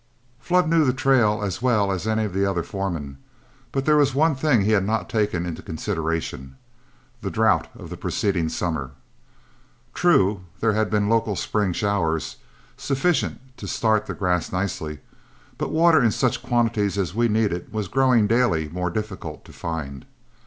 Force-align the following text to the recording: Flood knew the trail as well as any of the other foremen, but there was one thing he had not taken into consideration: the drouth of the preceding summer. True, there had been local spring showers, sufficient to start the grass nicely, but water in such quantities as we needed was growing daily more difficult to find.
Flood 0.39 0.67
knew 0.67 0.83
the 0.83 0.93
trail 0.95 1.43
as 1.43 1.61
well 1.61 1.91
as 1.91 2.07
any 2.07 2.23
of 2.23 2.33
the 2.33 2.43
other 2.43 2.63
foremen, 2.63 3.19
but 3.71 3.85
there 3.85 3.97
was 3.97 4.15
one 4.15 4.33
thing 4.33 4.61
he 4.61 4.71
had 4.71 4.83
not 4.83 5.07
taken 5.07 5.45
into 5.45 5.61
consideration: 5.61 6.55
the 7.21 7.29
drouth 7.29 7.67
of 7.75 7.91
the 7.91 7.97
preceding 7.97 8.49
summer. 8.49 8.93
True, 9.93 10.41
there 10.59 10.73
had 10.73 10.89
been 10.89 11.07
local 11.07 11.35
spring 11.35 11.71
showers, 11.71 12.37
sufficient 12.77 13.55
to 13.57 13.67
start 13.67 14.07
the 14.07 14.15
grass 14.15 14.51
nicely, 14.51 15.01
but 15.59 15.69
water 15.69 16.03
in 16.03 16.09
such 16.09 16.41
quantities 16.41 16.97
as 16.97 17.13
we 17.13 17.27
needed 17.27 17.71
was 17.71 17.87
growing 17.87 18.25
daily 18.25 18.69
more 18.69 18.89
difficult 18.89 19.45
to 19.45 19.53
find. 19.53 20.07